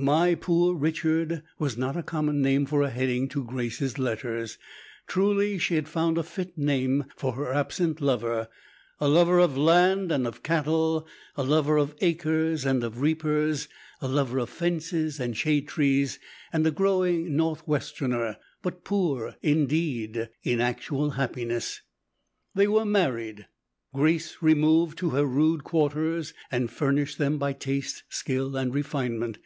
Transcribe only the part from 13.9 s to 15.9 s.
a lover of fences and shade